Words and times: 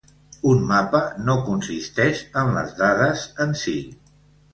Un 0.51 0.61
mapa 0.69 1.01
no 1.27 1.35
consisteix 1.49 2.23
en 2.45 2.49
les 2.55 2.73
dades 2.81 3.27
en 3.47 3.55
si. 3.65 3.75